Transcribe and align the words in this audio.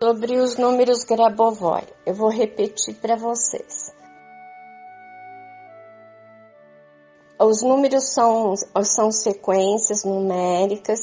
Sobre 0.00 0.38
os 0.38 0.56
números 0.56 1.02
Grabovoi, 1.02 1.82
eu 2.06 2.14
vou 2.14 2.30
repetir 2.30 2.94
para 3.00 3.16
vocês. 3.16 3.92
Os 7.36 7.62
números 7.62 8.14
são, 8.14 8.54
são 8.84 9.10
sequências 9.10 10.04
numéricas 10.04 11.00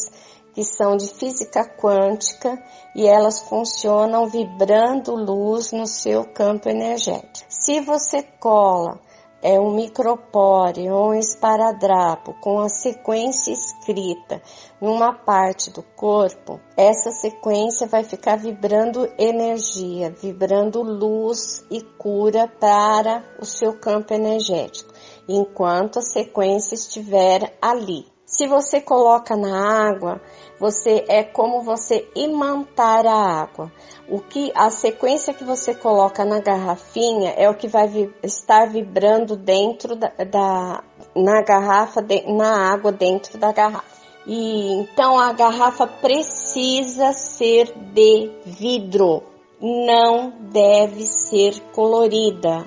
que 0.54 0.64
são 0.64 0.96
de 0.96 1.08
física 1.08 1.66
quântica 1.78 2.58
e 2.96 3.06
elas 3.06 3.42
funcionam 3.42 4.30
vibrando 4.30 5.14
luz 5.14 5.74
no 5.74 5.86
seu 5.86 6.24
campo 6.34 6.70
energético. 6.70 7.46
Se 7.50 7.82
você 7.82 8.24
cola 8.24 9.02
é 9.46 9.60
um 9.60 9.76
micropore 9.76 10.90
ou 10.90 11.12
um 11.12 11.14
esparadrapo 11.14 12.34
com 12.42 12.62
a 12.62 12.68
sequência 12.68 13.52
escrita 13.52 14.42
numa 14.82 15.14
parte 15.14 15.70
do 15.70 15.84
corpo, 15.84 16.60
essa 16.76 17.12
sequência 17.12 17.86
vai 17.86 18.04
ficar 18.04 18.38
vibrando 18.38 19.08
energia, 19.20 20.10
vibrando 20.10 20.82
luz 20.82 21.64
e 21.70 21.80
cura 21.80 22.48
para 22.48 23.24
o 23.40 23.46
seu 23.46 23.80
campo 23.80 24.16
energético, 24.16 24.92
enquanto 25.30 26.00
a 26.00 26.02
sequência 26.02 26.74
estiver 26.74 27.56
ali. 27.62 28.15
Se 28.26 28.48
você 28.48 28.82
coloca 28.82 29.36
na 29.36 29.88
água, 29.88 30.20
você 30.60 31.06
é 31.08 31.24
como 31.24 31.62
você 31.62 32.10
imantar 32.16 33.06
a 33.06 33.42
água. 33.42 33.72
O 34.10 34.20
que 34.20 34.52
a 34.56 34.72
sequência 34.72 35.34
que 35.34 35.44
você 35.44 35.76
coloca 35.76 36.26
na 36.26 36.40
garrafinha 36.40 37.32
é 37.38 37.48
o 37.48 37.56
que 37.56 37.68
vai 37.68 37.88
vi, 37.88 38.14
estar 38.24 38.68
vibrando 38.68 39.36
dentro 39.36 39.96
da, 39.96 40.08
da 40.08 40.84
na 41.16 41.42
garrafa, 41.44 42.02
de, 42.02 42.24
na 42.34 42.74
água 42.74 42.92
dentro 42.92 43.38
da 43.38 43.52
garrafa. 43.52 43.86
E 44.26 44.74
então 44.74 45.20
a 45.20 45.32
garrafa 45.32 45.86
precisa 45.86 47.14
ser 47.14 47.72
de 47.94 48.32
vidro, 48.44 49.22
não 49.62 50.34
deve 50.52 51.06
ser 51.06 51.60
colorida. 51.74 52.66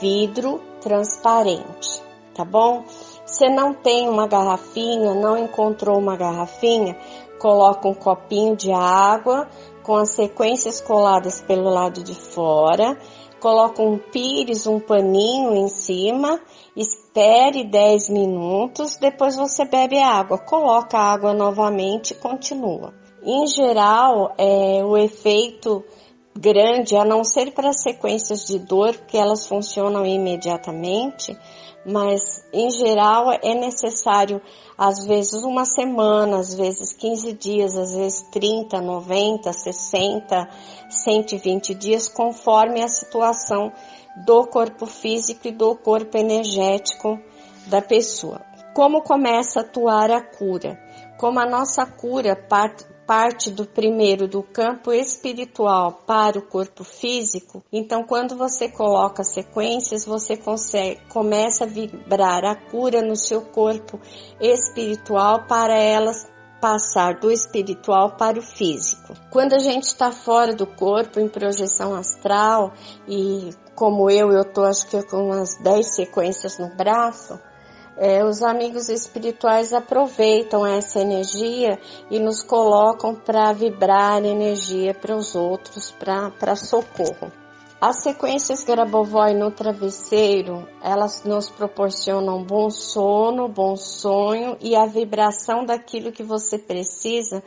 Vidro 0.00 0.60
transparente, 0.80 2.02
tá 2.34 2.44
bom? 2.44 2.84
Você 3.30 3.48
não 3.48 3.72
tem 3.72 4.08
uma 4.08 4.26
garrafinha, 4.26 5.14
não 5.14 5.38
encontrou 5.38 5.96
uma 5.96 6.16
garrafinha, 6.16 6.96
coloca 7.38 7.86
um 7.88 7.94
copinho 7.94 8.56
de 8.56 8.72
água 8.72 9.48
com 9.84 9.94
as 9.96 10.10
sequências 10.10 10.80
coladas 10.80 11.40
pelo 11.40 11.70
lado 11.70 12.02
de 12.02 12.14
fora, 12.14 12.98
coloca 13.40 13.80
um 13.80 13.96
pires, 13.96 14.66
um 14.66 14.80
paninho 14.80 15.54
em 15.54 15.68
cima, 15.68 16.40
espere 16.76 17.62
10 17.62 18.10
minutos, 18.10 18.96
depois 18.96 19.36
você 19.36 19.64
bebe 19.64 19.96
a 19.96 20.08
água, 20.08 20.36
coloca 20.36 20.98
a 20.98 21.12
água 21.12 21.32
novamente 21.32 22.10
e 22.10 22.16
continua. 22.16 22.92
Em 23.22 23.46
geral, 23.46 24.34
é, 24.36 24.84
o 24.84 24.96
efeito 24.96 25.84
grande, 26.36 26.96
a 26.96 27.04
não 27.04 27.24
ser 27.24 27.52
para 27.52 27.72
sequências 27.72 28.44
de 28.44 28.58
dor, 28.58 28.96
que 28.96 29.16
elas 29.16 29.46
funcionam 29.46 30.06
imediatamente, 30.06 31.36
mas 31.84 32.44
em 32.52 32.70
geral 32.70 33.32
é 33.32 33.54
necessário 33.54 34.40
às 34.76 35.04
vezes 35.04 35.42
uma 35.42 35.64
semana, 35.64 36.38
às 36.38 36.54
vezes 36.54 36.92
15 36.92 37.32
dias, 37.32 37.76
às 37.76 37.94
vezes 37.94 38.22
30, 38.30 38.80
90, 38.80 39.52
60, 39.52 40.48
120 40.88 41.74
dias, 41.74 42.08
conforme 42.08 42.82
a 42.82 42.88
situação 42.88 43.72
do 44.24 44.46
corpo 44.46 44.86
físico 44.86 45.48
e 45.48 45.52
do 45.52 45.74
corpo 45.76 46.16
energético 46.16 47.18
da 47.66 47.82
pessoa. 47.82 48.40
Como 48.74 49.02
começa 49.02 49.60
a 49.60 49.62
atuar 49.62 50.10
a 50.10 50.22
cura? 50.22 50.78
Como 51.18 51.38
a 51.38 51.46
nossa 51.46 51.84
cura 51.84 52.36
parte, 53.10 53.50
do 53.50 53.66
primeiro 53.66 54.28
do 54.28 54.40
campo 54.40 54.92
espiritual 54.92 56.04
para 56.06 56.38
o 56.38 56.42
corpo 56.42 56.84
físico, 56.84 57.60
então 57.72 58.04
quando 58.04 58.36
você 58.36 58.68
coloca 58.68 59.24
sequências, 59.24 60.06
você 60.06 60.36
consegue, 60.36 61.00
começa 61.08 61.64
a 61.64 61.66
vibrar 61.66 62.44
a 62.44 62.54
cura 62.54 63.02
no 63.02 63.16
seu 63.16 63.42
corpo 63.42 63.98
espiritual 64.40 65.44
para 65.48 65.76
elas 65.76 66.24
passar 66.60 67.18
do 67.18 67.32
espiritual 67.32 68.16
para 68.16 68.38
o 68.38 68.42
físico. 68.42 69.14
Quando 69.28 69.54
a 69.54 69.58
gente 69.58 69.86
está 69.86 70.12
fora 70.12 70.54
do 70.54 70.64
corpo, 70.64 71.18
em 71.18 71.28
projeção 71.28 71.96
astral, 71.96 72.74
e 73.08 73.50
como 73.74 74.08
eu, 74.08 74.30
eu 74.30 74.44
tô 74.44 74.62
acho 74.62 74.86
que 74.86 75.02
com 75.02 75.16
umas 75.16 75.56
10 75.60 75.96
sequências 75.96 76.60
no 76.60 76.76
braço, 76.76 77.40
é, 78.02 78.24
os 78.24 78.42
amigos 78.42 78.88
espirituais 78.88 79.74
aproveitam 79.74 80.66
essa 80.66 81.00
energia 81.00 81.78
e 82.10 82.18
nos 82.18 82.42
colocam 82.42 83.14
para 83.14 83.52
vibrar 83.52 84.24
energia 84.24 84.94
para 84.94 85.14
os 85.14 85.34
outros, 85.34 85.94
para 85.98 86.56
socorro. 86.56 87.30
As 87.78 88.02
sequências 88.02 88.64
Grabovoi 88.64 89.34
no 89.34 89.50
travesseiro, 89.50 90.66
elas 90.82 91.24
nos 91.24 91.50
proporcionam 91.50 92.42
bom 92.42 92.70
sono, 92.70 93.48
bom 93.48 93.76
sonho 93.76 94.56
e 94.62 94.74
a 94.74 94.86
vibração 94.86 95.66
daquilo 95.66 96.10
que 96.10 96.22
você 96.22 96.58
precisa 96.58 97.42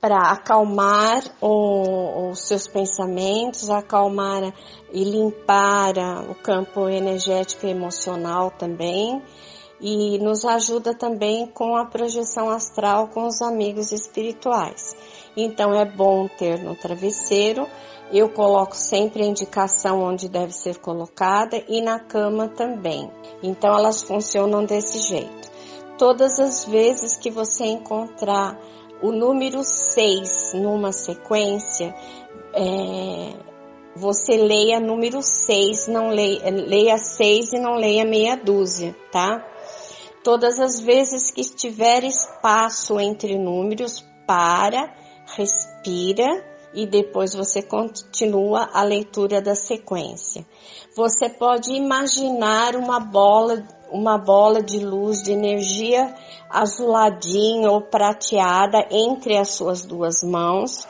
para 0.00 0.32
acalmar 0.32 1.22
os 1.40 2.40
seus 2.40 2.66
pensamentos, 2.66 3.68
acalmar 3.68 4.54
e 4.90 5.04
limpar 5.04 5.92
o 6.30 6.34
campo 6.34 6.88
energético 6.88 7.66
e 7.66 7.70
emocional 7.70 8.50
também 8.50 9.22
e 9.82 10.16
nos 10.20 10.44
ajuda 10.44 10.94
também 10.94 11.46
com 11.48 11.76
a 11.76 11.84
projeção 11.84 12.48
astral 12.48 13.08
com 13.08 13.26
os 13.26 13.42
amigos 13.42 13.90
espirituais. 13.90 14.96
Então 15.36 15.74
é 15.74 15.84
bom 15.84 16.28
ter 16.28 16.60
no 16.60 16.76
travesseiro. 16.76 17.66
Eu 18.12 18.28
coloco 18.28 18.76
sempre 18.76 19.22
a 19.22 19.26
indicação 19.26 20.00
onde 20.00 20.28
deve 20.28 20.52
ser 20.52 20.78
colocada 20.78 21.60
e 21.68 21.80
na 21.80 21.98
cama 21.98 22.46
também. 22.46 23.10
Então 23.42 23.76
elas 23.76 24.02
funcionam 24.02 24.64
desse 24.64 25.00
jeito. 25.00 25.50
Todas 25.98 26.38
as 26.38 26.64
vezes 26.64 27.16
que 27.16 27.30
você 27.30 27.64
encontrar 27.64 28.58
o 29.02 29.10
número 29.10 29.64
6 29.64 30.52
numa 30.54 30.92
sequência, 30.92 31.92
é, 32.54 33.34
você 33.96 34.36
leia 34.36 34.78
número 34.78 35.22
6, 35.22 35.88
não 35.88 36.10
leia, 36.10 36.50
leia 36.50 36.98
6 36.98 37.52
e 37.54 37.58
não 37.58 37.74
leia 37.74 38.04
meia 38.04 38.36
dúzia, 38.36 38.94
tá? 39.10 39.44
Todas 40.22 40.60
as 40.60 40.78
vezes 40.78 41.32
que 41.32 41.40
estiver 41.40 42.04
espaço 42.04 43.00
entre 43.00 43.36
números, 43.36 44.04
para, 44.24 44.94
respira 45.36 46.44
e 46.72 46.86
depois 46.86 47.34
você 47.34 47.60
continua 47.60 48.70
a 48.72 48.84
leitura 48.84 49.42
da 49.42 49.56
sequência. 49.56 50.46
Você 50.96 51.28
pode 51.28 51.72
imaginar 51.72 52.76
uma 52.76 53.00
bola, 53.00 53.66
uma 53.90 54.16
bola 54.16 54.62
de 54.62 54.78
luz 54.78 55.24
de 55.24 55.32
energia 55.32 56.14
azuladinha 56.48 57.68
ou 57.68 57.80
prateada 57.80 58.86
entre 58.92 59.36
as 59.36 59.50
suas 59.50 59.82
duas 59.84 60.22
mãos, 60.22 60.86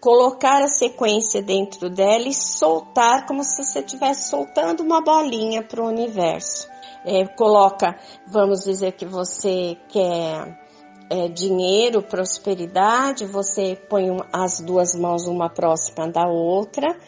colocar 0.00 0.60
a 0.60 0.68
sequência 0.68 1.40
dentro 1.40 1.88
dela 1.88 2.26
e 2.26 2.34
soltar 2.34 3.26
como 3.26 3.44
se 3.44 3.62
você 3.62 3.78
estivesse 3.78 4.28
soltando 4.28 4.82
uma 4.82 5.00
bolinha 5.00 5.62
para 5.62 5.80
o 5.80 5.86
universo 5.86 6.74
é, 7.06 7.24
coloca, 7.24 7.96
vamos 8.26 8.64
dizer 8.64 8.92
que 8.92 9.06
você 9.06 9.78
quer 9.88 10.60
é, 11.08 11.28
dinheiro, 11.28 12.02
prosperidade, 12.02 13.24
você 13.24 13.78
põe 13.88 14.08
as 14.32 14.60
duas 14.60 14.92
mãos 14.92 15.28
uma 15.28 15.48
próxima 15.48 16.08
da 16.08 16.26
outra. 16.26 16.98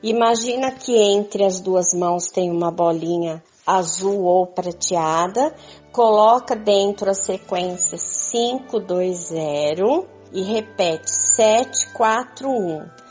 Imagina 0.00 0.70
que 0.70 0.96
entre 0.96 1.44
as 1.44 1.58
duas 1.58 1.92
mãos 1.92 2.28
tem 2.28 2.52
uma 2.52 2.70
bolinha 2.70 3.42
azul 3.66 4.22
ou 4.22 4.46
prateada, 4.46 5.52
coloca 5.90 6.54
dentro 6.54 7.10
a 7.10 7.14
sequência 7.14 7.98
520 7.98 10.06
e 10.32 10.42
repete 10.42 11.10
741 11.10 13.07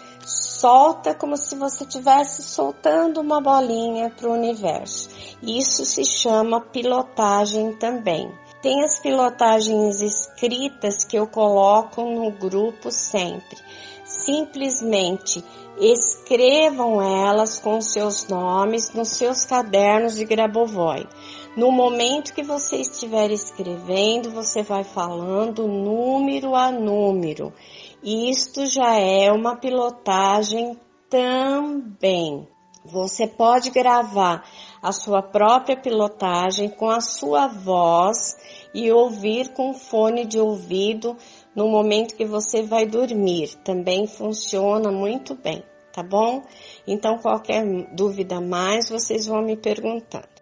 solta 0.59 1.13
como 1.13 1.37
se 1.37 1.55
você 1.55 1.83
estivesse 1.83 2.41
soltando 2.41 3.21
uma 3.21 3.39
bolinha 3.39 4.09
para 4.09 4.27
o 4.27 4.33
universo. 4.33 5.09
Isso 5.41 5.85
se 5.85 6.03
chama 6.03 6.61
pilotagem 6.61 7.73
também. 7.73 8.31
Tem 8.61 8.83
as 8.83 8.99
pilotagens 8.99 10.01
escritas 10.01 11.05
que 11.05 11.15
eu 11.15 11.27
coloco 11.27 12.01
no 12.01 12.31
grupo 12.31 12.91
sempre. 12.91 13.57
Simplesmente 14.03 15.43
escrevam 15.79 16.99
elas 16.99 17.59
com 17.59 17.79
seus 17.79 18.27
nomes 18.27 18.91
nos 18.93 19.09
seus 19.09 19.45
cadernos 19.45 20.15
de 20.15 20.25
Grabovoi. 20.25 21.07
No 21.55 21.71
momento 21.71 22.33
que 22.33 22.41
você 22.41 22.77
estiver 22.77 23.29
escrevendo, 23.29 24.31
você 24.31 24.63
vai 24.63 24.83
falando 24.83 25.67
número 25.67 26.55
a 26.55 26.71
número 26.71 27.53
isto 28.03 28.65
já 28.65 28.95
é 28.95 29.31
uma 29.31 29.55
pilotagem 29.55 30.79
também. 31.09 32.47
Você 32.85 33.27
pode 33.27 33.69
gravar 33.69 34.45
a 34.81 34.93
sua 34.93 35.21
própria 35.21 35.75
pilotagem 35.75 36.69
com 36.69 36.89
a 36.89 37.01
sua 37.01 37.47
voz 37.47 38.37
e 38.73 38.91
ouvir 38.91 39.49
com 39.49 39.73
fone 39.73 40.25
de 40.25 40.39
ouvido 40.39 41.17
no 41.53 41.67
momento 41.67 42.15
que 42.15 42.25
você 42.25 42.63
vai 42.63 42.85
dormir. 42.85 43.55
Também 43.63 44.07
funciona 44.07 44.89
muito 44.89 45.35
bem, 45.35 45.63
tá 45.91 46.01
bom? 46.01 46.43
Então, 46.87 47.17
qualquer 47.17 47.65
dúvida 47.93 48.39
mais, 48.39 48.89
vocês 48.89 49.25
vão 49.25 49.41
me 49.41 49.57
perguntando. 49.57 50.36